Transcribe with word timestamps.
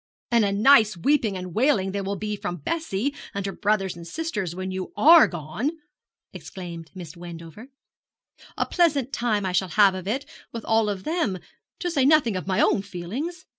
'And 0.31 0.43
a 0.43 0.51
nice 0.51 0.97
weeping 0.97 1.37
and 1.37 1.53
wailing 1.53 1.91
there 1.91 2.03
will 2.03 2.15
be 2.15 2.35
from 2.35 2.55
Bessie 2.65 3.13
and 3.35 3.45
her 3.45 3.51
brothers 3.51 3.95
and 3.95 4.07
sisters 4.07 4.55
when 4.55 4.71
you 4.71 4.91
are 4.97 5.27
gone!' 5.27 5.73
exclaimed 6.33 6.89
Miss 6.95 7.15
Wendover; 7.15 7.67
'a 8.57 8.65
pleasant 8.65 9.13
time 9.13 9.45
I 9.45 9.51
shall 9.51 9.67
have 9.69 9.93
of 9.93 10.07
it, 10.07 10.25
with 10.51 10.65
all 10.65 10.89
of 10.89 11.03
them 11.03 11.37
to 11.81 11.91
say 11.91 12.03
nothing 12.03 12.35
of 12.35 12.47
my 12.47 12.59
own 12.59 12.81
feelings. 12.81 13.45